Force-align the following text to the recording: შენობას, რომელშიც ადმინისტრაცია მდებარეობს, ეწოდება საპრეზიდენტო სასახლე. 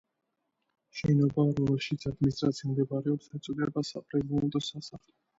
შენობას, 0.99 1.49
რომელშიც 1.59 2.05
ადმინისტრაცია 2.11 2.69
მდებარეობს, 2.71 3.27
ეწოდება 3.41 3.83
საპრეზიდენტო 3.91 4.63
სასახლე. 4.69 5.15